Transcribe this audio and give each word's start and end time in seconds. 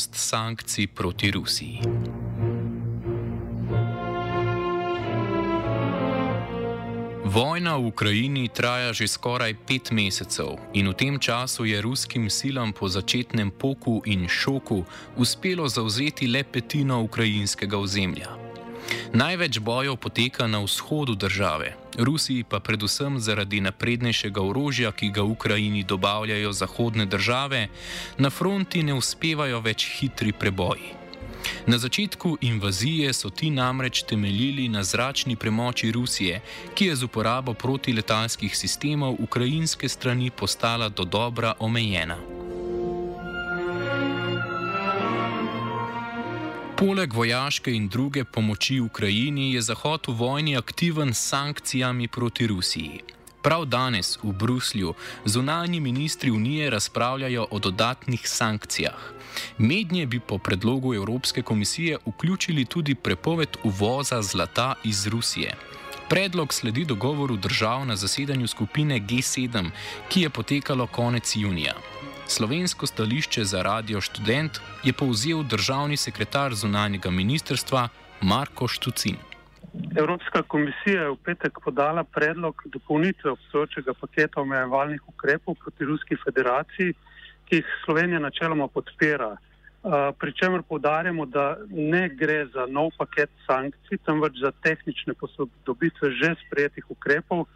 Smotrnost 0.00 0.14
sankcij 0.14 0.86
proti 0.86 1.30
Rusiji. 1.30 1.80
Vojna 7.24 7.76
v 7.76 7.86
Ukrajini 7.86 8.48
traja 8.48 8.92
že 8.92 9.04
skoraj 9.08 9.54
pet 9.68 9.92
mesecev 9.92 10.56
in 10.72 10.88
v 10.88 10.96
tem 10.96 11.20
času 11.20 11.68
je 11.68 11.80
ruskim 11.84 12.30
silam 12.32 12.72
po 12.72 12.88
začetnem 12.88 13.52
poku 13.52 14.00
in 14.08 14.24
šoku 14.24 14.84
uspelo 15.20 15.68
zauzeti 15.68 16.26
le 16.26 16.44
petino 16.48 17.04
ukrajinskega 17.04 17.76
ozemlja. 17.76 18.39
Največ 19.12 19.58
bojev 19.58 19.96
poteka 19.96 20.46
na 20.46 20.60
vzhodu 20.62 21.14
države, 21.14 21.74
Rusiji 21.98 22.44
pa 22.44 22.60
predvsem 22.60 23.18
zaradi 23.18 23.60
naprednejšega 23.60 24.42
orožja, 24.42 24.92
ki 24.92 25.08
ga 25.10 25.22
Ukrajini 25.22 25.82
dobavljajo 25.82 26.52
zahodne 26.52 27.06
države, 27.06 27.68
na 28.18 28.30
fronti 28.30 28.82
ne 28.82 28.94
uspevajo 28.94 29.60
več 29.60 29.88
hitri 29.98 30.32
preboji. 30.32 30.94
Na 31.66 31.78
začetku 31.78 32.36
invazije 32.40 33.12
so 33.12 33.30
ti 33.30 33.50
namreč 33.50 34.02
temeljili 34.02 34.68
na 34.68 34.84
zračni 34.84 35.36
premoči 35.36 35.92
Rusije, 35.92 36.40
ki 36.74 36.86
je 36.86 36.96
z 36.96 37.04
uporabo 37.04 37.54
protiletalskih 37.54 38.56
sistemov 38.56 39.16
ukrajinske 39.18 39.88
strani 39.88 40.30
postala 40.30 40.88
do 40.88 41.04
dobra 41.04 41.54
omejena. 41.58 42.39
Poleg 46.80 47.12
vojaške 47.12 47.72
in 47.76 47.88
druge 47.88 48.22
pomoči 48.24 48.78
Ukrajini 48.80 49.50
je 49.52 49.60
Zahod 49.60 50.06
v 50.08 50.14
vojni 50.16 50.56
aktiven 50.56 51.12
s 51.14 51.28
sankcijami 51.28 52.08
proti 52.08 52.46
Rusiji. 52.46 53.00
Prav 53.42 53.64
danes 53.64 54.16
v 54.22 54.32
Bruslju 54.32 54.94
zunanji 55.24 55.80
ministri 55.80 56.30
Unije 56.30 56.70
razpravljajo 56.70 57.46
o 57.50 57.58
dodatnih 57.58 58.28
sankcijah. 58.28 59.12
Mednje 59.58 60.06
bi 60.06 60.20
po 60.20 60.38
predlogu 60.38 60.94
Evropske 60.94 61.42
komisije 61.42 61.98
vključili 62.06 62.64
tudi 62.64 62.94
prepoved 62.94 63.56
uvoza 63.64 64.22
zlata 64.22 64.74
iz 64.84 65.06
Rusije. 65.06 65.54
Predlog 66.08 66.54
sledi 66.54 66.84
dogovoru 66.84 67.36
držav 67.36 67.86
na 67.86 67.96
zasedanju 67.96 68.46
skupine 68.46 69.00
G7, 69.00 69.70
ki 70.08 70.20
je 70.20 70.30
potekalo 70.30 70.86
konec 70.86 71.36
junija. 71.36 71.74
Slovensko 72.30 72.86
stališče 72.86 73.44
za 73.44 73.62
radio 73.62 74.00
študent 74.00 74.60
je 74.84 74.92
povzel 74.92 75.42
državni 75.42 75.96
sekretar 75.96 76.54
zunanjega 76.54 77.10
ministrstva 77.10 77.88
Marko 78.22 78.68
Štucin. 78.68 79.16
Evropska 79.96 80.42
komisija 80.42 81.02
je 81.02 81.10
v 81.10 81.16
petek 81.24 81.58
podala 81.64 82.04
predlog 82.04 82.62
dopolnitve 82.64 83.30
obstoječega 83.30 83.94
paketa 84.00 84.40
omejevalnih 84.40 85.08
ukrepov 85.08 85.54
proti 85.54 85.84
Ruski 85.84 86.16
federaciji 86.24 86.94
ki 87.50 87.56
jih 87.56 87.70
Slovenija 87.84 88.18
načeloma 88.18 88.68
podpira. 88.68 89.36
Pričemer 90.18 90.62
povdarjamo, 90.68 91.26
da 91.26 91.56
ne 91.70 92.08
gre 92.08 92.46
za 92.54 92.66
nov 92.70 92.90
paket 92.98 93.30
sankcij, 93.46 93.98
temveč 94.06 94.38
za 94.42 94.52
tehnične 94.62 95.14
posodobitve 95.14 96.10
že 96.20 96.34
sprejetih 96.46 96.90
ukrepov 96.94 97.46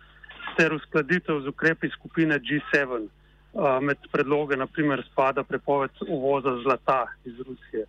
ter 0.56 0.74
uskladitev 0.74 1.40
z 1.44 1.52
ukrepi 1.52 1.90
skupine 1.94 2.40
G7. 2.40 3.06
Uh, 3.54 3.78
med 3.80 3.96
predloge 4.12 4.56
naprimer 4.56 5.04
spada 5.12 5.44
prepoved 5.44 5.90
uvoza 6.08 6.56
zlata 6.62 7.06
iz 7.24 7.38
Rusije. 7.38 7.84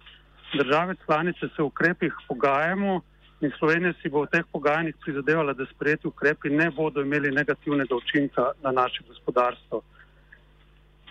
Države 0.53 0.95
članice 1.05 1.39
se 1.39 1.61
v 1.61 1.65
ukrepih 1.65 2.13
pogajamo 2.27 3.01
in 3.41 3.51
Slovenija 3.59 3.93
si 4.01 4.09
bo 4.09 4.21
v 4.21 4.29
teh 4.31 4.45
pogajanjih 4.51 4.95
prizadevala, 5.01 5.53
da 5.53 5.65
sprejeti 5.65 6.07
ukrepi 6.07 6.49
ne 6.49 6.69
bodo 6.71 7.01
imeli 7.01 7.31
negativnega 7.31 7.95
učinka 7.95 8.51
na 8.63 8.71
naše 8.71 9.03
gospodarstvo 9.07 9.81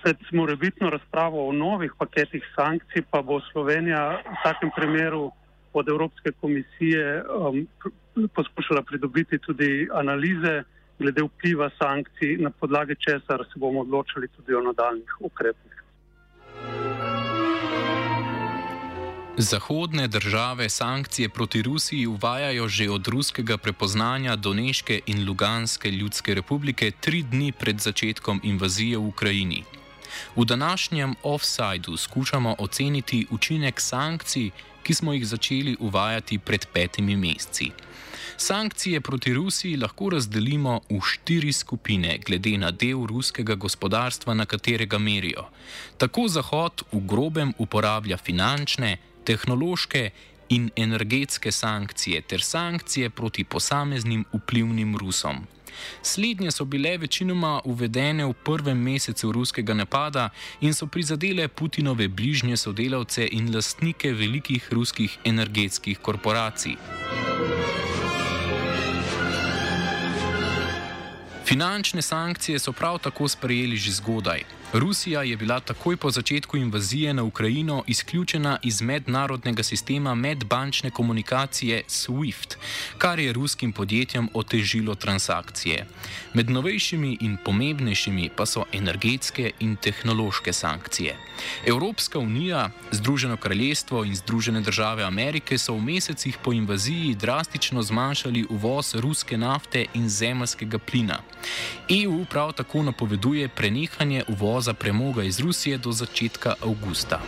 pred 0.05 0.17
morebitno 0.33 0.91
razpravo 0.91 1.49
o 1.49 1.53
novih 1.53 1.93
paketih 1.99 2.45
sankcij 2.57 3.03
pa 3.11 3.23
bo 3.23 3.41
Slovenija 3.41 4.21
v 4.21 4.37
takem 4.45 4.71
primeru 4.77 5.33
od 5.73 5.89
Evropske 5.89 6.33
komisije 6.41 7.25
um, 7.25 7.67
poskušala 8.35 8.83
pridobiti 8.83 9.39
tudi 9.39 9.89
analize 9.93 10.63
glede 10.99 11.23
vpliva 11.23 11.71
sankcij, 11.79 12.37
na 12.39 12.51
podlagi 12.51 12.95
česar 12.99 13.45
se 13.53 13.59
bomo 13.59 13.81
odločili 13.81 14.29
tudi 14.29 14.55
o 14.55 14.61
nadaljnih 14.61 15.17
ukrepih. 15.21 15.75
Zahodne 19.37 20.09
države 20.09 20.69
sankcije 20.69 21.29
proti 21.29 21.63
Rusiji 21.63 22.07
uvajajo 22.07 22.69
že 22.69 22.91
od 22.91 23.09
ruskega 23.09 23.57
prepoznanja 23.59 24.37
Doneške 24.37 25.01
in 25.07 25.29
Luganske 25.29 25.91
ljudske 25.91 26.35
republike 26.35 26.91
tri 27.01 27.23
dni 27.23 27.53
pred 27.53 27.81
začetkom 27.81 28.41
invazije 28.45 28.99
v 28.99 29.07
Ukrajini. 29.07 29.65
V 30.37 30.45
današnjem 30.45 31.15
offsajdu 31.23 31.97
skušamo 31.97 32.55
oceniti 32.59 33.27
učinek 33.31 33.81
sankcij, 33.81 34.51
ki 34.83 34.95
smo 34.95 35.13
jih 35.13 35.27
začeli 35.27 35.77
uvajati 35.81 36.39
pred 36.39 36.67
petimi 36.73 37.17
meseci. 37.17 37.71
Sankcije 38.37 39.01
proti 39.01 39.35
Rusiji 39.35 39.77
lahko 39.77 40.11
razdelimo 40.11 40.81
v 40.91 41.01
štiri 41.01 41.53
skupine, 41.53 42.19
glede 42.27 42.59
na 42.59 42.71
del 42.71 43.07
ruskega 43.07 43.55
gospodarstva, 43.55 44.35
na 44.35 44.47
katerega 44.47 44.99
merijo. 44.99 45.47
Tako 45.99 46.29
Zahod 46.29 46.83
v 46.93 47.01
grobem 47.07 47.53
uporablja 47.59 48.17
finančne, 48.17 48.97
tehnološke 49.25 50.11
in 50.49 50.71
energetske 50.77 51.53
sankcije 51.53 52.21
ter 52.21 52.43
sankcije 52.43 53.11
proti 53.11 53.45
posameznim 53.45 54.25
vplivnim 54.33 54.97
Rusom. 54.97 55.47
Slednje 56.03 56.51
so 56.51 56.65
bile 56.65 56.97
večinoma 56.99 57.61
uvedene 57.65 58.25
v 58.25 58.33
prvem 58.33 58.79
mesecu 58.79 59.33
ruskega 59.33 59.75
napada 59.75 60.31
in 60.61 60.75
so 60.75 60.87
prizadele 60.87 61.49
Putinove 61.49 62.09
bližnje 62.09 62.57
sodelavce 62.57 63.29
in 63.33 63.55
lastnike 63.55 64.13
velikih 64.13 64.73
ruskih 64.73 65.19
energetskih 65.25 65.99
korporacij. 65.99 66.77
Finančne 71.45 72.03
sankcije 72.03 72.59
so 72.59 72.73
prav 72.73 72.99
tako 72.99 73.29
sprejeli 73.29 73.77
že 73.77 73.93
zgodaj. 73.93 74.45
Rusija 74.75 75.23
je 75.23 75.37
bila 75.37 75.61
takoj 75.61 75.97
po 75.97 76.11
začetku 76.11 76.57
invazije 76.57 77.15
na 77.15 77.23
Ukrajino 77.23 77.85
izključena 77.87 78.59
iz 78.63 78.83
mednarodnega 78.83 79.63
sistema 79.63 80.15
medbančne 80.15 80.91
komunikacije 80.91 81.83
SWIFT, 81.89 82.57
kar 82.99 83.19
je 83.19 83.33
ruskim 83.33 83.73
podjetjem 83.73 84.29
otežilo 84.35 84.95
transakcije. 84.95 85.87
Med 86.33 86.51
novejšimi 86.51 87.19
in 87.21 87.37
pomembnejšimi 87.45 88.31
pa 88.37 88.47
so 88.47 88.65
energetske 88.73 89.51
in 89.61 89.77
tehnološke 89.77 90.53
sankcije. 90.53 91.17
Evropska 91.67 92.19
unija, 92.19 92.71
Združeno 92.91 93.37
kraljestvo 93.37 94.05
in 94.05 94.15
Združene 94.15 94.61
države 94.61 95.05
Amerike 95.05 95.59
so 95.59 95.75
v 95.75 95.81
mesecih 95.81 96.39
po 96.45 96.53
invaziji 96.53 97.15
drastično 97.15 97.83
zmanjšali 97.83 98.47
uvoz 98.51 98.95
ruske 98.95 99.37
nafte 99.37 99.87
in 99.95 100.09
zemljskega 100.09 100.79
plina. 100.79 101.19
EU 101.89 102.25
prav 102.25 102.53
tako 102.53 102.83
napoveduje 102.83 103.49
prenehanje 103.49 104.25
uvoza 104.29 104.64
premoga 104.73 105.23
iz 105.23 105.41
Rusije 105.41 105.79
do 105.79 105.93
začetka 105.93 106.55
avgusta. 106.63 107.21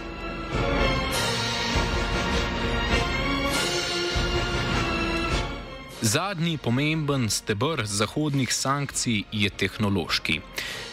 Zadnji 6.01 6.59
pomemben 6.59 7.31
stebr 7.31 7.83
zahodnih 7.85 8.53
sankcij 8.55 9.23
je 9.33 9.51
tehnološki. 9.51 10.41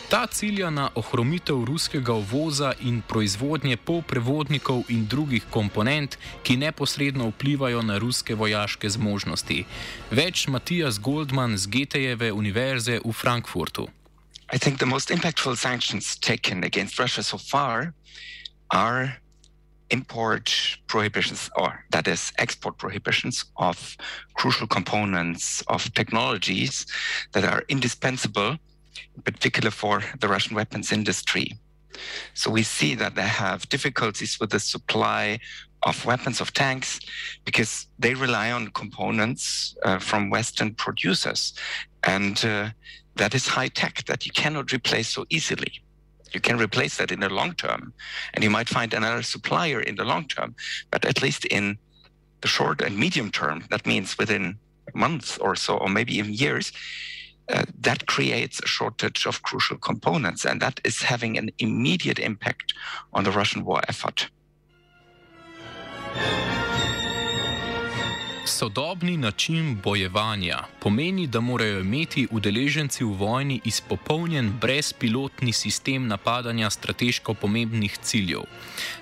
Ta 0.09 0.27
cilja 0.27 0.69
na 0.69 0.89
ohromitev 0.95 1.63
ruskega 1.65 2.13
uvoza 2.13 2.73
in 2.81 3.01
proizvodnje 3.07 3.77
polprevodnikov 3.77 4.83
in 4.89 5.07
drugih 5.07 5.43
komponent, 5.49 6.17
ki 6.43 6.57
neposredno 6.57 7.27
vplivajo 7.29 7.81
na 7.81 7.97
ruske 7.97 8.35
vojaške 8.35 8.89
zmožnosti. 8.89 9.65
Več 10.11 10.47
Matijas 10.47 10.99
Goldman 10.99 11.57
z 11.57 11.67
Getejeve 11.67 12.31
univerze 12.31 12.99
v 13.05 13.13
Frankfurtu. 13.13 13.87
I 14.53 14.57
think 14.59 14.77
the 14.77 14.85
most 14.85 15.09
impactful 15.09 15.57
sanctions 15.57 16.15
taken 16.15 16.63
against 16.63 16.99
Russia 16.99 17.23
so 17.23 17.39
far 17.39 17.95
are 18.69 19.17
import 19.89 20.77
prohibitions, 20.85 21.49
or 21.55 21.83
that 21.89 22.07
is, 22.07 22.31
export 22.37 22.77
prohibitions 22.77 23.45
of 23.57 23.97
crucial 24.35 24.67
components 24.67 25.63
of 25.69 25.91
technologies 25.95 26.85
that 27.31 27.43
are 27.43 27.63
indispensable 27.67 28.57
in 29.15 29.23
particular 29.23 29.71
for 29.71 30.03
the 30.19 30.27
Russian 30.27 30.55
weapons 30.55 30.91
industry. 30.91 31.57
So 32.35 32.51
we 32.51 32.61
see 32.61 32.93
that 32.93 33.15
they 33.15 33.29
have 33.45 33.67
difficulties 33.69 34.39
with 34.39 34.51
the 34.51 34.59
supply 34.59 35.39
of 35.81 36.05
weapons 36.05 36.39
of 36.39 36.53
tanks 36.53 36.99
because 37.43 37.87
they 37.97 38.13
rely 38.13 38.51
on 38.51 38.67
components 38.67 39.75
uh, 39.83 39.97
from 39.97 40.29
Western 40.29 40.75
producers. 40.75 41.53
And 42.03 42.43
uh, 42.43 42.69
that 43.15 43.33
is 43.33 43.47
high 43.47 43.69
tech 43.69 44.05
that 44.05 44.25
you 44.25 44.31
cannot 44.31 44.71
replace 44.71 45.09
so 45.09 45.25
easily. 45.29 45.81
You 46.33 46.39
can 46.39 46.57
replace 46.57 46.97
that 46.97 47.11
in 47.11 47.19
the 47.19 47.29
long 47.29 47.53
term, 47.53 47.93
and 48.33 48.43
you 48.43 48.49
might 48.49 48.67
find 48.67 48.93
another 48.93 49.21
supplier 49.21 49.79
in 49.79 49.95
the 49.95 50.03
long 50.03 50.27
term. 50.27 50.55
But 50.89 51.05
at 51.05 51.21
least 51.21 51.45
in 51.45 51.77
the 52.41 52.47
short 52.47 52.81
and 52.81 52.97
medium 52.97 53.31
term, 53.31 53.65
that 53.69 53.85
means 53.85 54.17
within 54.17 54.57
months 54.93 55.37
or 55.37 55.55
so, 55.55 55.77
or 55.77 55.89
maybe 55.89 56.17
even 56.17 56.33
years, 56.33 56.71
uh, 57.49 57.63
that 57.79 58.07
creates 58.07 58.59
a 58.61 58.67
shortage 58.67 59.25
of 59.25 59.43
crucial 59.43 59.77
components, 59.77 60.45
and 60.45 60.61
that 60.61 60.79
is 60.83 61.01
having 61.01 61.37
an 61.37 61.51
immediate 61.59 62.19
impact 62.19 62.73
on 63.13 63.23
the 63.23 63.31
Russian 63.31 63.63
war 63.63 63.81
effort. 63.87 64.29
Sodobni 68.45 69.17
način 69.17 69.77
bojevanja 69.83 70.57
pomeni, 70.79 71.27
da 71.27 71.39
morajo 71.39 71.79
imeti 71.79 72.27
udeleženci 72.31 73.03
v 73.03 73.07
vojni 73.07 73.61
izpopolnjen 73.65 74.53
brezpilotni 74.61 75.53
sistem 75.53 76.07
napadanja 76.07 76.69
strateško 76.69 77.33
pomembnih 77.33 77.97
ciljev. 78.01 78.41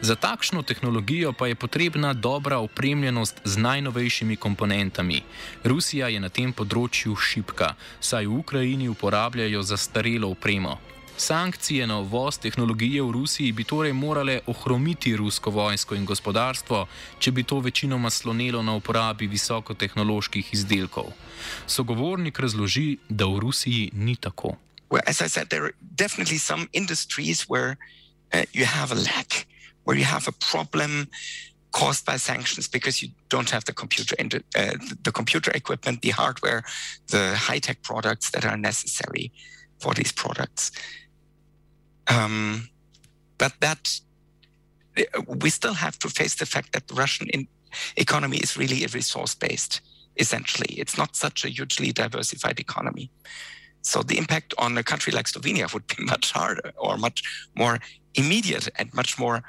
Za 0.02 0.16
takšno 0.16 0.62
tehnologijo 0.62 1.34
pa 1.34 1.48
je 1.48 1.56
potrebna 1.56 2.14
dobra 2.14 2.58
opremljenost 2.58 3.42
z 3.44 3.58
najnovejšimi 3.58 4.36
komponentami. 4.36 5.24
Rusija 5.64 6.08
je 6.08 6.20
na 6.20 6.30
tem 6.30 6.54
področju 6.54 7.16
šipka, 7.16 7.74
saj 8.00 8.26
v 8.26 8.38
Ukrajini 8.38 8.90
uporabljajo 8.90 9.64
zastarelo 9.64 10.30
opremo. 10.30 10.78
Sankcije 11.22 11.88
na 11.88 12.00
uvoz 12.00 12.38
tehnologije 12.38 13.02
v 13.02 13.12
Rusiji 13.12 13.52
bi 13.52 13.64
torej 13.64 13.94
morale 13.94 14.40
ohromiti 14.48 15.14
rusko 15.18 15.52
vojsko 15.52 15.96
in 15.96 16.06
gospodarstvo, 16.06 16.88
če 17.20 17.32
bi 17.32 17.44
to 17.44 17.60
večinoma 17.60 18.10
slonelo 18.10 18.64
na 18.66 18.74
uporabi 18.74 19.28
visokotehnoloških 19.28 20.50
izdelkov. 20.54 21.12
Sogovornik 21.68 22.40
razloži, 22.40 22.98
da 23.10 23.26
v 23.30 23.40
Rusiji 23.40 23.92
ni 23.94 24.16
tako. 24.16 24.56
Well, 24.90 25.06
as 25.06 25.22
I 25.22 25.30
said, 25.30 25.50
there 25.50 25.64
are 25.64 25.76
definitely 25.82 26.40
some 26.40 26.68
industries 26.74 27.46
where 27.50 27.78
uh, 28.34 28.42
you 28.54 28.66
have 28.66 28.92
a 28.92 28.98
lack, 28.98 29.46
where 29.86 30.00
you 30.00 30.06
have 30.06 30.26
a 30.28 30.34
problem 30.52 31.08
caused 31.72 32.04
by 32.06 32.18
sanctions 32.18 32.68
because 32.68 33.06
you 33.06 33.14
don't 33.30 33.54
have 33.54 33.64
the 33.66 33.74
computer, 33.74 34.16
uh, 34.20 34.74
the 35.04 35.12
computer 35.12 35.52
equipment, 35.54 36.02
the 36.02 36.14
hardware, 36.18 36.64
the 37.08 37.38
high-tech 37.38 37.84
products 37.84 38.32
that 38.32 38.44
are 38.44 38.58
necessary 38.58 39.32
for 39.78 39.94
these 39.94 40.12
products. 40.12 40.72
Um, 42.12 42.70
but 43.38 43.54
that 43.62 44.00
we 45.28 45.50
still 45.50 45.74
have 45.74 45.98
to 46.00 46.10
face 46.10 46.36
the 46.36 46.46
fact 46.46 46.74
that 46.74 46.88
the 46.88 46.96
Russian 46.96 47.28
in, 47.30 47.48
economy 47.96 48.38
is 48.38 48.58
really 48.58 48.84
a 48.84 48.88
resource 48.90 49.34
based. 49.34 49.82
Essentially, 50.18 50.76
it's 50.78 50.98
not 50.98 51.16
such 51.16 51.46
a 51.46 51.50
hugely 51.50 51.92
diversified 51.94 52.60
economy. 52.60 53.10
So 53.82 54.04
the 54.04 54.18
impact 54.18 54.54
on 54.58 54.78
a 54.78 54.84
country 54.84 55.14
like 55.14 55.28
Slovenia 55.28 55.74
would 55.74 55.88
be 55.88 56.04
much 56.14 56.32
harder 56.32 56.72
or 56.78 56.98
much 56.98 57.24
more 57.56 57.80
immediate 58.16 58.68
and 58.78 58.94
much 58.94 59.18
more 59.18 59.42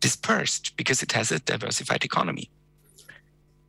dispersed 0.00 0.76
because 0.76 1.02
it 1.02 1.12
has 1.12 1.32
a 1.32 1.38
diversified 1.38 2.04
economy. 2.04 2.50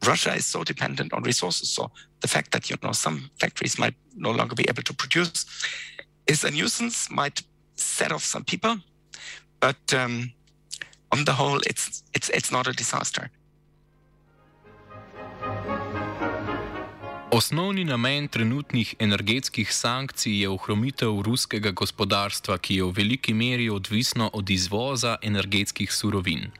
Russia 0.05 0.33
is 0.33 0.45
so 0.45 0.63
dependent 0.65 1.13
on 1.13 1.23
resources. 1.23 1.69
So 1.69 1.89
the 2.19 2.27
fact 2.27 2.51
that 2.51 2.69
you 2.69 2.75
know 2.83 2.91
some 2.91 3.31
factories 3.39 3.79
might 3.79 3.95
no 4.15 4.31
longer 4.31 4.55
be 4.55 4.65
able 4.67 4.83
to 4.83 4.93
produce 4.93 5.45
is 6.27 6.43
a 6.43 6.51
nuisance, 6.51 7.09
might 7.09 7.41
set 7.75 8.11
off 8.11 8.23
some 8.23 8.43
people, 8.43 8.77
but 9.59 9.93
um, 9.93 10.31
on 11.11 11.25
the 11.25 11.33
whole, 11.33 11.59
it's 11.69 12.03
it's 12.13 12.29
it's 12.29 12.51
not 12.51 12.67
a 12.67 12.73
disaster. 12.73 13.29
Osnovni 17.33 17.83
namen 17.83 18.27
trenutnih 18.27 18.95
energetskih 18.99 19.73
sankcij 19.73 20.39
je 20.41 20.49
ohromitev 20.49 21.21
ruskega 21.25 21.71
gospodarstva, 21.71 22.57
ki 22.57 22.75
je 22.75 22.83
v 22.83 22.93
veliki 22.93 23.33
meri 23.33 23.69
odvisno 23.69 24.29
od 24.33 24.49
izvoza 24.49 25.17
energetskih 25.21 25.93
surovin. 25.93 26.51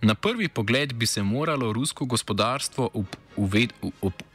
Na 0.00 0.14
prvi 0.14 0.48
pogled 0.48 0.94
bi 0.94 1.06
se 1.06 1.22
moralo 1.22 1.72
rusko 1.72 2.04
gospodarstvo 2.04 2.90
v 3.36 3.68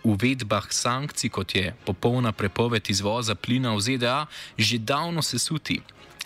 uvedbah 0.03 0.67
sankcij, 0.69 1.29
kot 1.29 1.55
je 1.55 1.73
popolna 1.85 2.31
prepoved 2.31 2.89
izvoza 2.89 3.35
plina 3.35 3.73
v 3.73 3.81
ZDA, 3.81 4.25
že 4.57 4.77
davno 4.77 5.21
sesuti. 5.21 5.81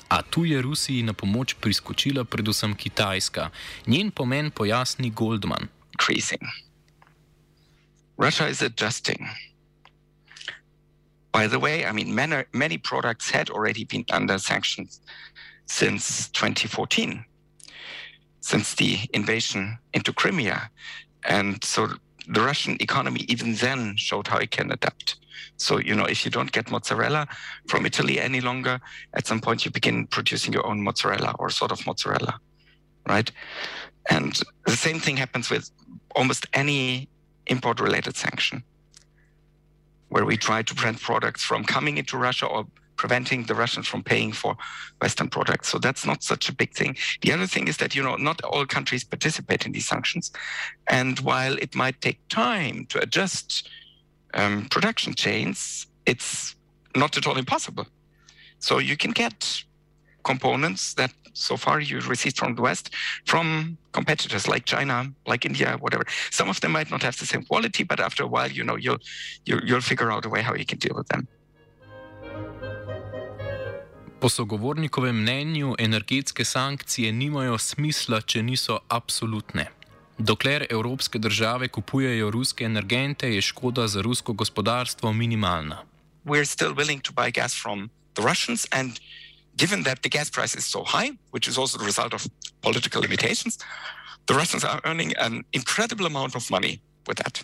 A 0.09 0.21
tu 0.21 0.45
je 0.45 0.61
Rusiji 0.61 1.03
na 1.03 1.13
pomoč 1.13 1.53
priskočila 1.53 2.23
predvsem 2.23 2.75
Kitajska. 2.75 3.49
Njen 3.87 4.11
pomen 4.11 4.51
pojasni 4.51 5.09
Goldman. 5.09 5.69
Increasing. 5.93 6.41
Russia 8.17 8.47
is 8.47 8.61
adjusting. 8.61 9.27
By 11.31 11.47
the 11.47 11.59
way, 11.59 11.85
I 11.85 11.91
mean, 11.91 12.13
many, 12.13 12.43
many 12.53 12.77
products 12.77 13.29
had 13.31 13.49
already 13.49 13.85
been 13.85 14.05
under 14.11 14.37
sanctions 14.37 15.01
since 15.65 16.29
2014, 16.29 17.25
since 18.41 18.75
the 18.75 18.99
invasion 19.13 19.79
into 19.93 20.13
Crimea. 20.13 20.69
And 21.25 21.63
so 21.63 21.87
the 22.27 22.41
Russian 22.41 22.77
economy 22.79 23.25
even 23.29 23.55
then 23.55 23.95
showed 23.97 24.27
how 24.27 24.37
it 24.37 24.51
can 24.51 24.71
adapt. 24.71 25.15
So, 25.57 25.79
you 25.79 25.95
know, 25.95 26.05
if 26.05 26.25
you 26.25 26.31
don't 26.31 26.51
get 26.51 26.71
mozzarella 26.71 27.27
from 27.67 27.85
Italy 27.85 28.19
any 28.19 28.41
longer, 28.41 28.79
at 29.13 29.27
some 29.27 29.39
point 29.39 29.65
you 29.65 29.71
begin 29.71 30.07
producing 30.07 30.53
your 30.53 30.65
own 30.65 30.81
mozzarella 30.81 31.35
or 31.39 31.49
sort 31.49 31.71
of 31.71 31.85
mozzarella, 31.85 32.39
right? 33.07 33.31
And 34.09 34.39
the 34.65 34.75
same 34.75 34.99
thing 34.99 35.17
happens 35.17 35.49
with 35.49 35.69
almost 36.15 36.47
any 36.53 37.09
import 37.47 37.79
related 37.79 38.15
sanction, 38.15 38.63
where 40.09 40.25
we 40.25 40.37
try 40.37 40.61
to 40.61 40.75
prevent 40.75 41.01
products 41.01 41.43
from 41.43 41.63
coming 41.63 41.97
into 41.97 42.17
Russia 42.17 42.45
or 42.45 42.65
preventing 42.95 43.43
the 43.43 43.55
Russians 43.55 43.87
from 43.87 44.03
paying 44.03 44.31
for 44.31 44.55
Western 45.01 45.27
products. 45.27 45.67
So 45.69 45.79
that's 45.79 46.05
not 46.05 46.23
such 46.23 46.47
a 46.47 46.53
big 46.53 46.73
thing. 46.73 46.95
The 47.21 47.31
other 47.33 47.47
thing 47.47 47.67
is 47.67 47.77
that, 47.77 47.95
you 47.95 48.03
know, 48.03 48.15
not 48.15 48.41
all 48.43 48.65
countries 48.65 49.03
participate 49.03 49.65
in 49.65 49.71
these 49.71 49.87
sanctions. 49.87 50.31
And 50.87 51.19
while 51.19 51.57
it 51.57 51.75
might 51.75 51.99
take 52.01 52.19
time 52.29 52.85
to 52.89 53.01
adjust 53.01 53.67
um, 54.33 54.67
production 54.69 55.13
chains, 55.13 55.87
it's 56.05 56.55
not 56.95 57.17
at 57.17 57.27
all 57.27 57.37
impossible. 57.37 57.87
So 58.59 58.79
you 58.79 58.97
can 58.97 59.11
get 59.11 59.63
components 60.23 60.93
that 60.93 61.11
so 61.33 61.57
far 61.57 61.79
you 61.79 61.99
received 62.01 62.37
from 62.37 62.55
the 62.55 62.61
West 62.61 62.91
from 63.25 63.77
competitors 63.91 64.47
like 64.47 64.65
China, 64.65 65.11
like 65.25 65.45
India, 65.45 65.77
whatever. 65.79 66.05
Some 66.31 66.49
of 66.49 66.61
them 66.61 66.71
might 66.71 66.91
not 66.91 67.03
have 67.03 67.17
the 67.17 67.25
same 67.25 67.43
quality, 67.43 67.83
but 67.83 67.99
after 67.99 68.23
a 68.23 68.27
while, 68.27 68.51
you 68.51 68.63
know, 68.63 68.77
you'll 68.77 68.99
you'll, 69.45 69.63
you'll 69.65 69.81
figure 69.81 70.11
out 70.11 70.25
a 70.25 70.29
way 70.29 70.41
how 70.41 70.53
you 70.55 70.65
can 70.65 70.77
deal 70.77 70.95
with 70.95 71.07
them. 71.07 71.27
Po 74.19 74.29
sogovornikovem 74.29 75.15
mnenju, 75.15 75.75
energetske 75.79 76.45
sankcije 76.45 77.11
nimajo 77.11 77.57
smisla, 77.57 78.21
če 78.21 78.43
niso 78.43 78.79
absolutne. 78.87 79.65
Dokler 80.17 80.65
evropske 80.69 81.19
države 81.19 81.67
kupujejo 81.67 82.31
ruske 82.31 82.65
energente, 82.65 83.35
je 83.35 83.41
škoda 83.41 83.87
za 83.87 84.01
rusko 84.01 84.33
gospodarstvo 84.33 85.13
minimalna. 85.13 85.83
We're 86.25 86.45
still 86.45 86.73
willing 86.73 87.01
to 87.01 87.11
buy 87.11 87.31
gas 87.31 87.61
from 87.61 87.89
the 88.15 88.21
Russians, 88.21 88.67
and 88.71 88.99
given 89.57 89.83
that 89.83 90.01
the 90.01 90.09
gas 90.09 90.29
price 90.29 90.57
is 90.57 90.65
so 90.65 90.83
high, 90.83 91.11
which 91.31 91.47
is 91.47 91.57
also 91.57 91.77
the 91.77 91.85
result 91.85 92.13
of 92.13 92.27
political 92.61 93.01
limitations, 93.01 93.57
the 94.25 94.33
Russians 94.33 94.63
are 94.63 94.79
earning 94.85 95.13
an 95.17 95.43
incredible 95.51 96.05
amount 96.05 96.35
of 96.35 96.49
money 96.49 96.79
with 97.07 97.17
that. 97.17 97.43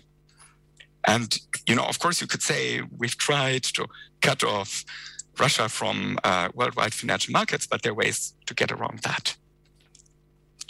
And, 1.08 1.40
you 1.68 1.76
know, 1.76 1.86
of 1.86 2.00
course, 2.00 2.22
you 2.22 2.28
could 2.28 2.44
say 2.44 2.82
we've 2.98 3.18
tried 3.18 3.64
to 3.64 3.86
cut 4.22 4.44
off 4.44 4.86
Russia 5.40 5.70
from 5.70 6.20
uh, 6.24 6.50
worldwide 6.54 6.94
financial 6.94 7.32
markets, 7.32 7.68
but 7.68 7.82
there 7.82 7.92
are 7.92 7.96
ways 7.96 8.34
to 8.46 8.54
get 8.54 8.72
around 8.72 9.00
that. 9.00 9.36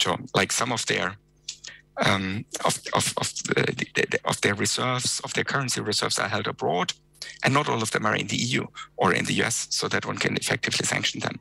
So, 0.02 0.16
like 0.34 0.52
some 0.52 0.72
of 0.72 0.86
their 0.86 1.16
um, 2.06 2.44
of, 2.64 2.80
of, 2.92 3.12
of, 3.16 3.32
the, 3.44 3.86
the, 3.94 4.18
of 4.24 4.40
their 4.40 4.54
reserves, 4.54 5.20
of 5.24 5.32
their 5.34 5.44
currency 5.44 5.80
reserves 5.80 6.18
are 6.18 6.28
held 6.28 6.46
abroad, 6.46 6.92
and 7.44 7.54
not 7.54 7.68
all 7.68 7.82
of 7.82 7.90
them 7.90 8.06
are 8.06 8.16
in 8.16 8.26
the 8.26 8.36
EU 8.36 8.66
or 8.96 9.14
in 9.14 9.24
the 9.24 9.42
US, 9.42 9.66
so 9.70 9.88
that 9.88 10.06
one 10.06 10.18
can 10.18 10.36
effectively 10.36 10.86
sanction 10.86 11.20
them. 11.20 11.38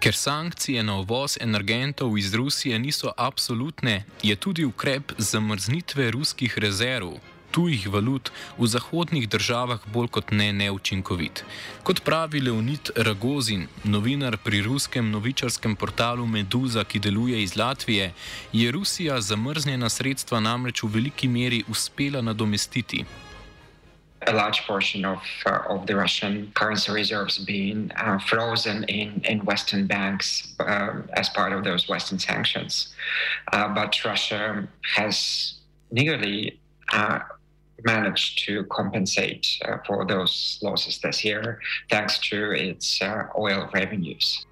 Ker 0.00 0.14
sankcije 0.14 0.82
na 0.82 1.00
uvoz 1.00 1.36
energentov 1.40 2.18
iz 2.18 2.34
Rusije 2.34 2.78
niso 2.78 3.12
absolutne, 3.16 4.04
je 4.22 4.36
tudi 4.36 4.64
ukrep 4.64 5.12
zamrznitve 5.18 6.10
ruskih 6.10 6.58
rezerv 6.58 7.18
tujih 7.50 7.88
valut 7.88 8.30
v 8.58 8.66
zahodnih 8.66 9.28
državah 9.28 9.80
bolj 9.92 10.08
kot 10.08 10.30
ne 10.30 10.52
neučinkovit. 10.52 11.44
Kot 11.82 12.02
pravi 12.04 12.40
Leonid 12.40 12.90
Ragozin, 12.96 13.68
novinar 13.84 14.36
pri 14.44 14.62
ruskem 14.62 15.10
novičarskem 15.10 15.76
portalu 15.76 16.26
Meduza, 16.26 16.84
ki 16.84 16.98
deluje 16.98 17.42
iz 17.42 17.56
Latvije, 17.56 18.12
je 18.52 18.70
Rusija 18.72 19.20
zamrznjena 19.20 19.88
sredstva 19.88 20.40
namreč 20.40 20.82
v 20.82 20.92
veliki 20.98 21.28
meri 21.28 21.64
uspela 21.68 22.22
nadomestiti. 22.22 23.04
A 24.26 24.32
large 24.32 24.60
portion 24.66 25.04
of, 25.04 25.22
uh, 25.46 25.60
of 25.68 25.86
the 25.86 25.94
Russian 25.94 26.50
currency 26.54 26.92
reserves 26.92 27.38
being 27.38 27.92
uh, 27.96 28.18
frozen 28.18 28.84
in, 28.88 29.22
in 29.24 29.38
Western 29.44 29.86
banks 29.86 30.54
uh, 30.58 31.02
as 31.12 31.28
part 31.28 31.52
of 31.52 31.62
those 31.62 31.88
Western 31.88 32.18
sanctions. 32.18 32.88
Uh, 33.52 33.68
but 33.68 34.04
Russia 34.04 34.66
has 34.96 35.54
nearly 35.92 36.58
uh, 36.92 37.20
managed 37.84 38.44
to 38.46 38.64
compensate 38.64 39.46
uh, 39.64 39.78
for 39.86 40.04
those 40.04 40.58
losses 40.62 40.98
this 40.98 41.24
year 41.24 41.60
thanks 41.90 42.18
to 42.18 42.52
its 42.52 43.00
uh, 43.02 43.24
oil 43.36 43.68
revenues. 43.72 44.46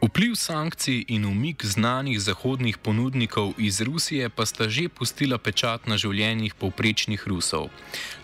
Vpliv 0.00 0.34
sankcij 0.34 1.04
in 1.08 1.24
umik 1.24 1.64
znanih 1.64 2.20
zahodnih 2.20 2.78
ponudnikov 2.78 3.52
iz 3.58 3.80
Rusije 3.80 4.28
pa 4.28 4.46
sta 4.46 4.68
že 4.68 4.88
pustila 4.88 5.38
pečat 5.38 5.86
na 5.86 5.96
življenjih 5.96 6.54
povprečnih 6.54 7.22
Rusov. 7.28 7.68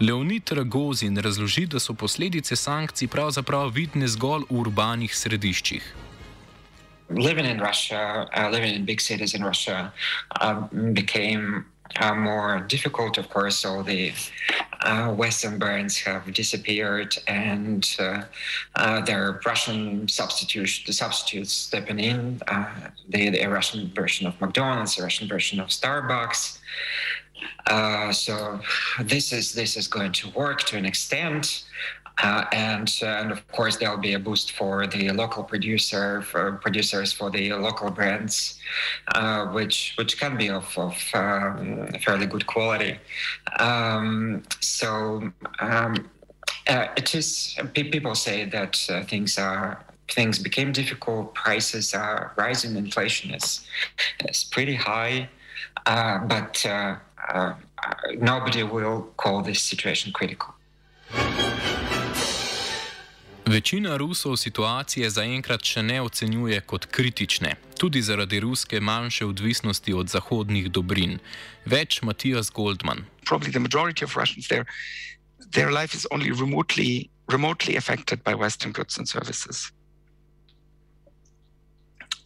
Leonid 0.00 0.50
Ragozin 0.50 1.16
razloži, 1.16 1.66
da 1.66 1.78
so 1.78 1.94
posledice 1.94 2.56
sankcij 2.56 3.08
pravzaprav 3.08 3.70
vidne 3.70 4.08
zgolj 4.08 4.48
v 4.50 4.58
urbanih 4.60 5.14
središčih. 5.14 5.84
Living 7.10 7.46
in 7.46 7.60
Russia, 7.60 8.26
uh, 8.34 8.50
living 8.50 8.74
in 8.74 8.84
big 8.84 9.00
cities 9.00 9.34
in 9.34 9.44
Russia, 9.44 9.92
uh, 10.40 10.66
became 10.72 11.64
uh, 12.00 12.14
more 12.14 12.60
difficult, 12.60 13.18
of 13.18 13.28
course. 13.30 13.64
All 13.64 13.82
the 13.82 14.12
uh, 14.80 15.12
Western 15.14 15.58
brands 15.58 15.98
have 15.98 16.32
disappeared, 16.32 17.16
and 17.26 17.96
uh, 17.98 18.22
uh 18.74 19.00
there 19.02 19.26
are 19.26 19.40
Russian 19.44 20.08
substitutes, 20.08 20.96
substitutes 20.96 21.52
stepping 21.52 21.98
in. 21.98 22.40
Uh, 22.48 22.66
the, 23.08 23.30
the, 23.30 23.46
Russian 23.46 23.90
version 23.94 24.26
of 24.26 24.40
McDonald's, 24.40 24.96
the 24.96 25.02
Russian 25.02 25.28
version 25.28 25.60
of 25.60 25.68
Starbucks. 25.68 26.58
Uh, 27.66 28.12
so 28.12 28.60
this 29.02 29.32
is 29.32 29.52
this 29.52 29.76
is 29.76 29.88
going 29.88 30.12
to 30.12 30.30
work 30.30 30.62
to 30.62 30.76
an 30.76 30.86
extent. 30.86 31.64
Uh, 32.22 32.44
and, 32.52 32.98
uh, 33.02 33.06
and 33.06 33.30
of 33.30 33.46
course, 33.48 33.76
there'll 33.76 33.98
be 33.98 34.14
a 34.14 34.18
boost 34.18 34.52
for 34.52 34.86
the 34.86 35.10
local 35.10 35.44
producer, 35.44 36.22
for 36.22 36.52
producers 36.62 37.12
for 37.12 37.30
the 37.30 37.52
local 37.52 37.90
brands, 37.90 38.58
uh, 39.14 39.46
which 39.46 39.94
which 39.98 40.18
can 40.18 40.36
be 40.36 40.48
of, 40.48 40.66
of 40.78 40.96
um, 41.14 41.86
fairly 42.04 42.26
good 42.26 42.46
quality. 42.46 42.98
Um, 43.58 44.42
so 44.60 45.30
um, 45.60 46.08
uh, 46.68 46.86
it 46.96 47.14
is. 47.14 47.58
People 47.74 48.14
say 48.14 48.46
that 48.46 48.86
uh, 48.88 49.04
things 49.04 49.38
are 49.38 49.84
things 50.08 50.38
became 50.38 50.72
difficult. 50.72 51.34
Prices 51.34 51.92
are 51.92 52.32
rising. 52.36 52.76
Inflation 52.76 53.34
is 53.34 53.66
is 54.26 54.44
pretty 54.44 54.74
high, 54.74 55.28
uh, 55.84 56.18
but 56.18 56.64
nobody 58.18 58.62
will 58.62 59.02
call 59.18 59.42
this 59.42 59.60
situation 59.60 60.12
critical. 60.12 60.54
Večina 63.46 63.96
Rusov 63.96 64.34
situacije 64.42 65.06
zaenkrat 65.06 65.62
še 65.62 65.82
ne 65.86 66.00
ocenjuje 66.02 66.56
kot 66.66 66.88
kritične, 66.90 67.52
tudi 67.78 68.00
zaradi 68.02 68.40
ruske 68.42 68.80
manjše 68.80 69.26
odvisnosti 69.26 69.92
od 69.94 70.10
zahodnih 70.10 70.66
dobrin. 70.66 71.20
Več 71.64 72.00
Matijas 72.02 72.50
Goldman. 72.50 73.04
Probably 73.24 73.52
the 73.52 73.62
majority 73.62 74.02
of 74.04 74.16
Russians 74.16 74.48
there, 74.48 74.66
their 75.54 75.70
life 75.70 75.94
is 75.94 76.08
only 76.10 76.32
remotely, 76.32 77.08
remotely 77.30 77.76
affected 77.76 78.24
by 78.24 78.34
Western 78.34 78.72
goods 78.72 78.98
and 78.98 79.06
services. 79.06 79.70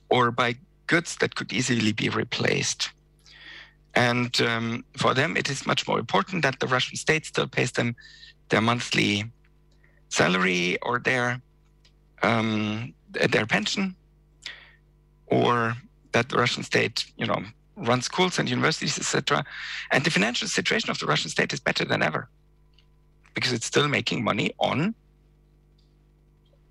Or 0.08 0.32
by 0.32 0.56
goods 0.86 1.16
that 1.20 1.34
could 1.34 1.52
easily 1.52 1.92
be 1.92 2.08
replaced. 2.08 2.88
And 3.94 4.40
um, 4.40 4.84
for 4.96 5.12
them, 5.12 5.36
it 5.36 5.50
is 5.50 5.66
much 5.66 5.86
more 5.86 5.98
important 5.98 6.42
that 6.48 6.60
the 6.60 6.66
Russian 6.66 6.96
state 6.96 7.26
still 7.26 7.46
pays 7.46 7.72
them 7.72 7.94
their 8.48 8.62
monthly 8.62 9.28
salary 10.10 10.78
or 10.82 10.98
their 10.98 11.40
um, 12.22 12.92
their 13.08 13.46
pension, 13.46 13.96
or 15.26 15.74
that 16.12 16.28
the 16.28 16.36
Russian 16.36 16.62
state, 16.62 17.06
you 17.16 17.26
know, 17.26 17.42
runs 17.76 18.04
schools 18.04 18.38
and 18.38 18.48
universities, 18.48 18.98
etc. 18.98 19.44
And 19.90 20.04
the 20.04 20.10
financial 20.10 20.48
situation 20.48 20.90
of 20.90 20.98
the 20.98 21.06
Russian 21.06 21.30
state 21.30 21.52
is 21.52 21.60
better 21.60 21.84
than 21.84 22.02
ever 22.02 22.28
because 23.34 23.52
it's 23.52 23.66
still 23.66 23.88
making 23.88 24.22
money 24.22 24.52
on 24.58 24.94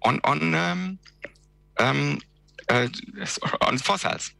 on 0.03 0.19
on 0.24 0.55
um, 0.55 1.00
um, 1.79 2.19
uh, 2.69 2.88
on 3.62 3.77
fossils. 3.77 4.31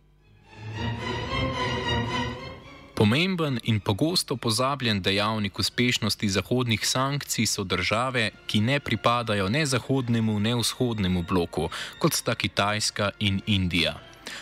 Pomemben 3.00 3.60
in 3.63 3.79
pogosto 3.79 4.36
pozabljen 4.36 5.01
dejavnik 5.01 5.60
uspešnosti 5.60 6.29
zahodnih 6.29 6.88
sankcij 6.88 7.46
so 7.46 7.63
države, 7.63 8.32
ki 8.48 8.60
ne 8.60 8.79
pripadajo 8.79 9.50
ne 9.50 9.65
zahodnemu, 9.65 10.39
ne 10.39 10.56
vzhodnemu 10.56 11.24
bloku, 11.24 11.70
kot 12.00 12.13
sta 12.13 12.36
Kitajska 12.36 13.12
in 13.20 13.41
Indija. 13.46 13.94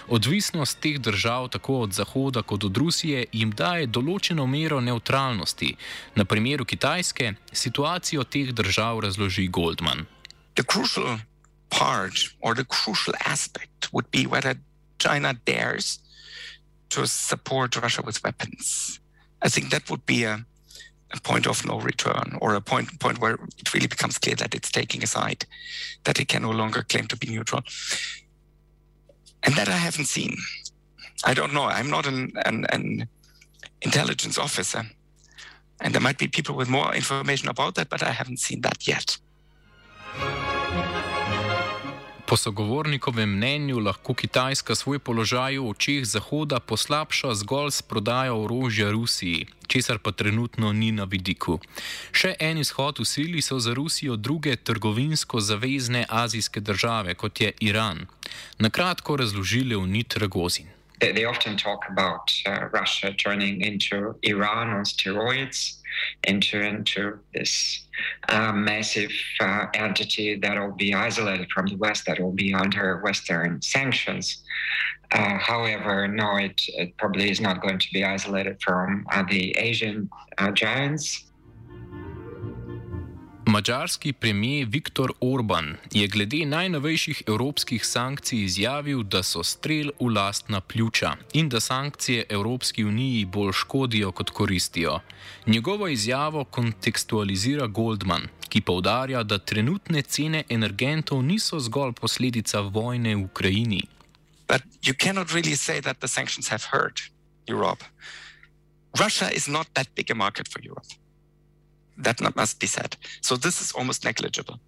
Odvisnost 0.08 0.80
teh 0.80 0.98
držav, 0.98 1.50
tako 1.50 1.76
od 1.80 1.94
Zahoda 1.94 2.42
kot 2.42 2.64
od 2.64 2.78
Rusije, 2.78 3.26
jim 3.32 3.52
daje 3.52 3.86
določeno 3.88 4.48
mero 4.48 4.82
neutralnosti. 4.82 5.76
Na 6.16 6.26
primeru 6.26 6.66
Kitajske 6.66 7.34
situacijo 7.52 8.24
teh 8.24 8.50
držav 8.54 9.00
razloži 9.06 9.48
Goldman. 9.48 10.06
Part 11.70 12.18
or 12.42 12.56
the 12.56 12.66
crucial 12.66 13.14
aspect 13.26 13.92
would 13.92 14.10
be 14.12 14.26
whether 14.26 14.58
China 14.98 15.34
dares 15.46 16.00
to 16.90 17.08
support 17.08 17.76
Russia 17.76 18.02
with 18.02 18.24
weapons. 18.24 19.00
I 19.42 19.50
think 19.50 19.70
that 19.70 19.90
would 19.90 20.06
be 20.06 20.24
a, 20.24 20.46
a, 21.12 21.22
point 21.22 21.48
of 21.48 21.66
no 21.66 21.80
return, 21.80 22.38
or 22.42 22.56
a 22.56 22.62
point 22.62 23.00
point 23.00 23.20
where 23.20 23.36
it 23.58 23.74
really 23.74 23.88
becomes 23.88 24.18
clear 24.18 24.36
that 24.36 24.56
it's 24.56 24.72
taking 24.72 25.04
a 25.04 25.08
side, 25.08 25.46
that 26.04 26.20
it 26.20 26.28
can 26.28 26.42
no 26.42 26.52
longer 26.52 26.84
claim 26.84 27.08
to 27.08 27.18
be 27.18 27.28
neutral. 27.28 27.64
And 29.44 29.56
that 29.56 29.70
I 29.70 29.78
haven't 29.78 30.06
seen. 30.06 30.36
I 31.24 31.34
don't 31.34 31.54
know. 31.54 31.64
I'm 31.64 31.90
not 31.90 32.06
an, 32.06 32.34
an, 32.46 32.66
an 32.72 33.08
intelligence 33.82 34.38
officer. 34.38 34.84
And 35.80 35.94
there 35.94 36.02
might 36.02 36.18
be 36.18 36.28
people 36.28 36.56
with 36.56 36.70
more 36.70 36.94
information 36.94 37.50
about 37.50 37.76
that, 37.76 37.90
but 37.90 38.02
I 38.02 38.12
haven't 38.12 38.40
seen 38.40 38.62
that 38.62 38.88
yet. 38.88 39.18
Po 42.28 42.38
sogovornikovem 42.38 43.30
mnenju 43.30 43.80
lahko 43.80 44.14
Kitajska 44.14 44.76
svoj 44.76 45.00
položaj 45.00 45.58
v 45.58 45.70
očeh 45.70 46.04
Zahoda 46.06 46.60
poslabša 46.60 47.32
zgolj 47.40 47.72
s 47.72 47.82
prodajo 47.82 48.42
orožja 48.44 48.92
Rusiji, 48.92 49.48
česar 49.68 50.00
pa 50.04 50.12
trenutno 50.12 50.74
ni 50.74 50.92
na 50.92 51.08
vidiku. 51.08 51.56
Še 52.12 52.36
en 52.40 52.60
izhod 52.60 53.00
v 53.00 53.08
sili 53.08 53.42
so 53.42 53.64
za 53.64 53.72
Rusijo 53.72 54.20
druge 54.20 54.58
trgovinsko 54.60 55.40
zavezne 55.40 56.04
azijske 56.10 56.60
države, 56.60 57.16
kot 57.16 57.42
je 57.42 57.54
Iran. 57.60 58.06
Na 58.60 58.70
kratko 58.70 59.16
razložili 59.16 59.80
v 59.80 59.88
Nit 59.88 60.20
Ragozin. 60.20 60.77
They, 61.00 61.12
they 61.12 61.26
often 61.26 61.58
talk 61.58 61.84
about 61.90 62.32
uh, 62.46 62.68
Russia 62.72 63.14
turning 63.14 63.62
into 63.62 64.16
Iran 64.24 64.70
on 64.70 64.84
steroids, 64.84 65.78
into 66.24 66.62
into 66.62 67.20
this 67.34 67.88
uh, 68.30 68.52
massive 68.52 69.12
uh, 69.40 69.66
entity 69.74 70.36
that 70.36 70.60
will 70.60 70.76
be 70.76 70.94
isolated 70.94 71.50
from 71.52 71.68
the 71.68 71.76
West, 71.76 72.06
that 72.06 72.20
will 72.20 72.32
be 72.32 72.54
under 72.54 73.00
Western 73.02 73.62
sanctions. 73.62 74.44
Uh, 75.12 75.38
however, 75.38 76.08
no, 76.08 76.36
it, 76.36 76.62
it, 76.68 76.98
probably 76.98 77.32
is 77.32 77.40
not 77.40 77.62
going 77.62 77.80
to 77.80 77.88
be 77.94 78.04
isolated 78.04 78.62
from 78.62 79.06
uh, 79.12 79.24
the 79.30 79.52
Asian 79.58 80.10
uh, 80.38 80.52
giants. 80.52 81.27
Mačarski 83.48 84.14
premijer 84.14 84.68
Viktor 84.70 85.12
Orban 85.22 85.76
je 85.92 86.08
glede 86.08 86.46
najnovejših 86.46 87.22
evropskih 87.28 87.86
sankcij 87.86 88.44
izjavil, 88.44 89.04
da 89.04 89.24
so 89.24 89.44
strel 89.44 89.92
v 90.00 90.10
lastna 90.16 90.62
pljuča 90.62 91.14
in 91.34 91.50
da 91.50 91.60
sankcije 91.60 92.26
Evropski 92.30 92.84
uniji 92.84 93.26
bolj 93.26 93.52
škodijo 93.54 94.12
kot 94.12 94.30
koristijo. 94.30 95.00
Njegovo 95.46 95.88
izjavo 95.88 96.44
kontekstualizira 96.44 97.68
Goldman, 97.68 98.28
ki 98.50 98.62
povdarja, 98.62 99.24
da 99.24 99.40
trenutne 99.40 100.02
cene 100.02 100.44
energentov 100.50 101.24
niso 101.24 101.60
zgolj 101.60 101.94
posledica 101.94 102.60
vojne 102.60 103.16
v 103.16 103.24
Ukrajini. 103.24 103.82
Ampak 104.48 105.06
ne 105.06 105.14
morete 105.14 105.50
reči, 105.50 105.82
da 105.82 105.94
so 106.02 106.08
sankcije 106.08 106.44
prizadele 106.44 106.92
Evropo. 107.48 107.86
Rusija 109.00 109.30
ni 109.30 109.40
tako 109.74 109.94
velik 109.94 110.14
trg 110.14 110.54
za 110.54 110.66
Evropo. 110.66 111.07
That 111.98 112.36
must 112.36 112.60
be 112.60 112.68
said. 112.68 112.96
So 113.22 113.36
this 113.36 113.62
is 113.62 113.72
almost 113.72 114.04
negligible. 114.06 114.60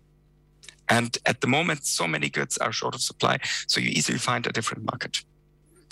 And 0.89 1.17
at 1.25 1.41
the 1.41 1.48
moment, 1.48 1.86
so 1.86 2.07
many 2.07 2.29
goods 2.29 2.57
are 2.57 2.71
short 2.71 2.95
of 2.95 3.01
supply, 3.01 3.38
so 3.67 3.79
you 3.79 3.89
easily 3.89 4.17
find 4.17 4.48
a 4.48 4.51
different 4.51 4.83
market. 4.86 5.24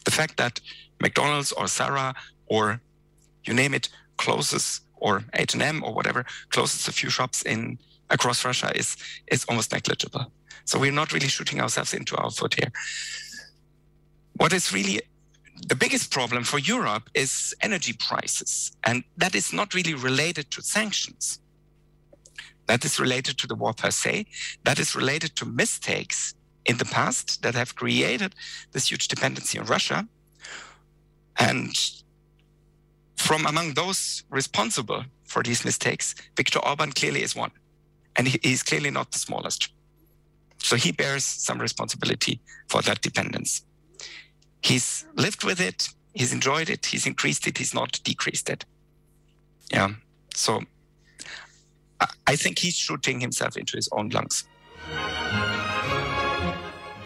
The 0.05 0.11
fact 0.11 0.37
that 0.37 0.59
McDonald's 0.99 1.51
or 1.51 1.67
Sarah 1.67 2.15
or 2.47 2.81
you 3.45 3.53
name 3.53 3.73
it 3.73 3.89
closes 4.17 4.81
or 4.95 5.23
H&M 5.33 5.83
or 5.83 5.93
whatever 5.93 6.25
closes 6.49 6.87
a 6.87 6.91
few 6.91 7.09
shops 7.09 7.43
in 7.43 7.77
across 8.09 8.43
Russia 8.43 8.71
is 8.75 8.97
is 9.27 9.45
almost 9.45 9.71
negligible. 9.71 10.31
So 10.65 10.79
we're 10.79 10.91
not 10.91 11.13
really 11.13 11.27
shooting 11.27 11.61
ourselves 11.61 11.93
into 11.93 12.15
our 12.17 12.31
foot 12.31 12.55
here. 12.55 12.71
What 14.33 14.53
is 14.53 14.73
really 14.73 15.01
the 15.65 15.75
biggest 15.75 16.11
problem 16.11 16.43
for 16.43 16.59
Europe 16.59 17.09
is 17.13 17.55
energy 17.61 17.93
prices, 17.93 18.71
and 18.83 19.03
that 19.17 19.35
is 19.35 19.51
not 19.51 19.73
really 19.73 19.93
related 19.93 20.51
to 20.51 20.61
sanctions. 20.61 21.39
That 22.67 22.85
is 22.85 22.99
related 22.99 23.37
to 23.39 23.47
the 23.47 23.55
war 23.55 23.73
per 23.73 23.91
se. 23.91 24.25
That 24.65 24.77
is 24.77 24.95
related 24.95 25.35
to 25.37 25.45
mistakes 25.45 26.35
in 26.65 26.77
the 26.77 26.85
past 26.85 27.41
that 27.41 27.55
have 27.55 27.75
created 27.75 28.35
this 28.73 28.91
huge 28.91 29.07
dependency 29.07 29.57
on 29.57 29.65
Russia. 29.65 30.07
And 31.39 31.73
from 33.15 33.45
among 33.45 33.73
those 33.73 34.23
responsible 34.29 35.05
for 35.23 35.43
these 35.43 35.63
mistakes, 35.63 36.13
Viktor 36.35 36.59
Orban 36.59 36.91
clearly 36.91 37.23
is 37.23 37.35
one. 37.35 37.51
And 38.15 38.27
he 38.27 38.39
is 38.43 38.63
clearly 38.63 38.91
not 38.91 39.11
the 39.11 39.19
smallest. 39.19 39.69
So 40.57 40.75
he 40.75 40.91
bears 40.91 41.23
some 41.23 41.59
responsibility 41.59 42.41
for 42.67 42.81
that 42.81 43.01
dependence. 43.01 43.63
He's 44.61 45.05
lived 45.15 45.43
with 45.43 45.59
it, 45.59 45.89
he's 46.13 46.33
enjoyed 46.33 46.69
it, 46.69 46.85
he's 46.85 47.05
increased 47.07 47.47
it, 47.47 47.57
he's 47.57 47.73
not 47.73 47.99
decreased 48.03 48.49
it. 48.49 48.65
Yeah. 49.71 49.89
So 50.35 50.61
I 52.27 52.35
think 52.35 52.59
he's 52.59 52.75
shooting 52.75 53.19
himself 53.19 53.57
into 53.57 53.77
his 53.77 53.89
own 53.91 54.09
lungs. 54.09 54.45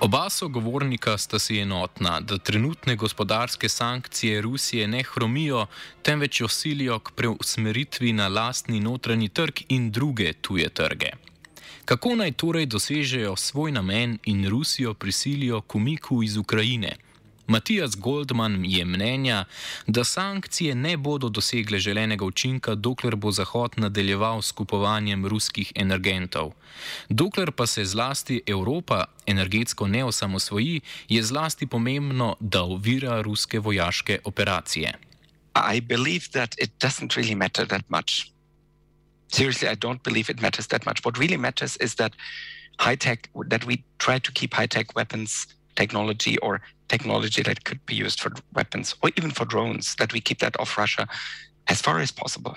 Oba 0.04 0.30
sogovornika 0.30 1.18
sta 1.18 1.40
si 1.40 1.60
enotna, 1.60 2.20
da 2.20 2.38
trenutne 2.38 2.96
gospodarske 2.96 3.70
sankcije 3.70 4.42
Rusije 4.42 4.88
ne 4.88 5.04
hromijo, 5.04 5.66
temveč 6.02 6.42
jo 6.42 6.48
silijo 6.48 7.00
k 7.00 7.12
preusmeritvi 7.16 8.14
na 8.14 8.28
lastni 8.28 8.80
notranji 8.80 9.30
trg 9.30 9.62
in 9.70 9.92
druge 9.92 10.34
tuje 10.34 10.70
trge. 10.70 11.12
Kako 11.86 12.16
naj 12.16 12.32
torej 12.32 12.66
dosežejo 12.66 13.36
svoj 13.36 13.72
namen 13.72 14.18
in 14.26 14.50
Rusijo 14.50 14.94
prisilijo 14.94 15.62
k 15.62 15.76
umiku 15.76 16.24
iz 16.24 16.38
Ukrajine? 16.38 16.96
Matijas 17.52 17.96
Goldman 17.96 18.66
je 18.66 18.86
mnenja, 18.86 19.46
da 19.88 20.04
sankcije 20.04 20.76
ne 20.76 20.98
bodo 20.98 21.30
dosegle 21.30 21.80
želenega 21.80 22.26
učinka, 22.26 22.76
dokler 22.76 23.16
bo 23.16 23.32
Zahod 23.32 23.74
nadaljeval 23.78 24.42
s 24.42 24.52
kupovanjem 24.52 25.26
ruskih 25.28 25.72
energentov. 25.76 26.54
Dokler 27.10 27.52
pa 27.52 27.68
se 27.68 27.86
zlasti 27.86 28.42
Evropa 28.48 29.06
energetsko 29.26 29.88
ne 29.88 30.04
osamosvoji, 30.04 30.82
je 31.10 31.24
zlasti 31.24 31.68
pomembno, 31.68 32.36
da 32.40 32.62
ovira 32.64 33.22
ruske 33.22 33.60
vojaške 33.60 34.20
operacije. 34.24 34.94
I 35.76 35.82
believe 35.82 36.26
that 36.32 36.56
it 36.58 36.72
doesn't 36.80 37.18
really 37.18 37.36
matter 37.36 37.68
that 37.68 37.84
much. 37.90 38.32
Seriously, 39.28 39.68
I 39.74 39.76
don't 39.76 40.04
believe 40.04 40.32
it 40.34 40.42
matters 40.42 40.68
that 40.68 40.86
much. 40.86 41.06
What 41.06 41.18
really 41.18 41.38
matters 41.38 41.78
is 41.82 41.96
that 41.96 42.12
high 42.80 42.98
tech, 42.98 43.30
that 43.50 43.66
we 43.66 43.84
try 43.98 44.20
to 44.20 44.32
keep 44.32 44.54
high 44.54 44.68
tech 44.68 44.96
weapons 44.96 45.48
technology 45.76 46.38
or 46.38 46.62
technology 46.94 47.42
that 47.44 47.60
could 47.68 47.82
be 47.92 47.96
used 48.06 48.20
for 48.24 48.32
weapons 48.54 48.88
or 49.02 49.10
even 49.18 49.32
for 49.38 49.46
drones, 49.54 49.96
that 49.96 50.10
we 50.14 50.20
keep 50.28 50.40
that 50.40 50.56
off 50.62 50.78
Russia 50.78 51.08
as 51.74 51.82
far 51.82 51.98
as 52.06 52.12
possible. 52.12 52.56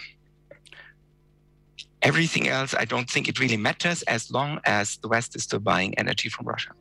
Everything 2.02 2.48
else, 2.48 2.72
I 2.82 2.84
don't 2.92 3.08
think 3.12 3.28
it 3.28 3.36
really 3.42 3.56
matters 3.68 4.02
as 4.16 4.22
long 4.30 4.50
as 4.64 4.86
the 5.02 5.08
West 5.08 5.30
is 5.36 5.42
still 5.48 5.62
buying 5.72 5.90
energy 6.02 6.28
from 6.34 6.44
Russia. 6.54 6.72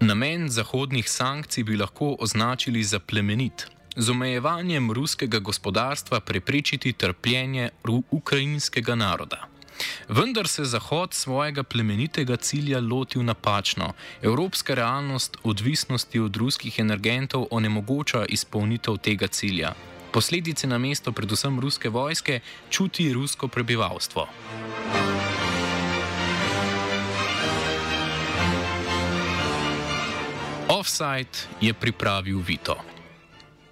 Namen 0.00 0.48
zahodnih 0.48 1.08
sankcij 1.08 1.64
bi 1.64 1.76
lahko 1.76 2.16
označili 2.18 2.82
za 2.82 2.98
plemenit. 2.98 3.66
Z 3.96 4.10
omejevanjem 4.10 4.90
ruskega 4.92 5.38
gospodarstva 5.38 6.20
preprečiti 6.20 6.92
trpljenje 6.92 7.70
ukrajinskega 8.10 8.94
naroda. 8.94 9.51
Vendar 10.08 10.48
se 10.48 10.64
Zahod 10.64 11.14
svojega 11.14 11.62
plemenitega 11.62 12.36
cilja 12.36 12.80
lotil 12.80 13.24
napačno. 13.24 13.92
Evropska 14.22 14.74
realnost 14.74 15.36
odvisnosti 15.42 16.20
od 16.20 16.36
ruskih 16.36 16.78
energentov 16.78 17.46
onemogoča 17.50 18.24
izpolnitev 18.28 18.96
tega 18.96 19.26
cilja. 19.26 19.74
Posledice 20.12 20.66
na 20.66 20.78
mesto 20.78 21.12
predvsem 21.12 21.60
ruske 21.60 21.88
vojske 21.88 22.40
čuti 22.70 23.12
rusko 23.12 23.48
prebivalstvo. 23.48 24.26
Offside 30.68 31.38
je 31.60 31.74
pripravil 31.74 32.38
Vito. 32.40 33.01